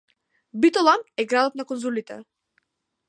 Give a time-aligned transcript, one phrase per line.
[0.65, 2.21] Битола е градот на конзулите.